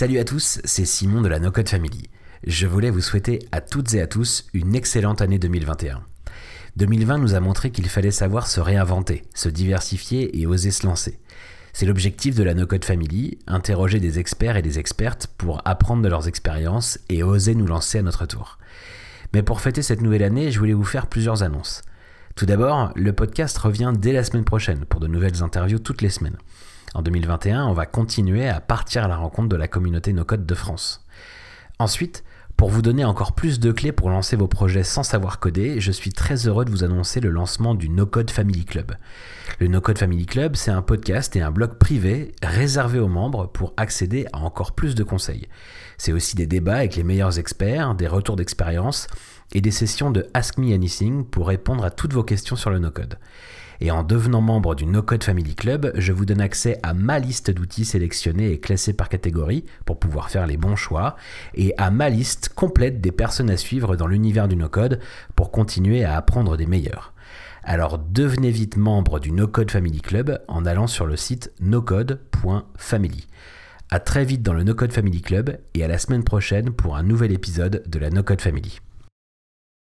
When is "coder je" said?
35.38-35.92